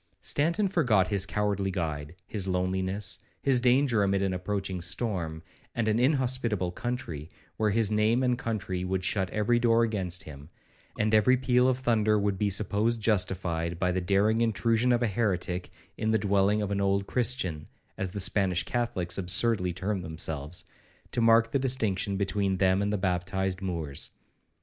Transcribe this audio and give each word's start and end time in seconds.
Stanton 0.23 0.67
forgot 0.67 1.09
his 1.09 1.27
cowardly 1.27 1.69
guide, 1.69 2.15
his 2.25 2.47
loneliness, 2.47 3.19
his 3.43 3.59
danger 3.59 4.01
amid 4.01 4.23
an 4.23 4.33
approaching 4.33 4.81
storm 4.81 5.43
and 5.75 5.87
an 5.87 5.99
inhospitable 5.99 6.71
country, 6.71 7.29
where 7.57 7.69
his 7.69 7.91
name 7.91 8.23
and 8.23 8.35
country 8.39 8.83
would 8.83 9.03
shut 9.03 9.29
every 9.29 9.59
door 9.59 9.83
against 9.83 10.23
him, 10.23 10.49
and 10.97 11.13
every 11.13 11.37
peal 11.37 11.67
of 11.67 11.77
thunder 11.77 12.17
would 12.17 12.39
be 12.39 12.49
supposed 12.49 12.99
justified 12.99 13.77
by 13.77 13.91
the 13.91 14.01
daring 14.01 14.41
intrusion 14.41 14.91
of 14.91 15.03
a 15.03 15.07
heretic 15.07 15.69
in 15.99 16.09
the 16.09 16.17
dwelling 16.17 16.63
of 16.63 16.71
an 16.71 16.81
old 16.81 17.05
Christian, 17.05 17.67
as 17.95 18.09
the 18.09 18.19
Spanish 18.19 18.63
Catholics 18.63 19.19
absurdly 19.19 19.71
term 19.71 20.01
themselves, 20.01 20.65
to 21.11 21.21
mark 21.21 21.51
the 21.51 21.59
distinction 21.59 22.17
between 22.17 22.57
them 22.57 22.81
and 22.81 22.91
the 22.91 22.97
baptised 22.97 23.61
Moors. 23.61 24.09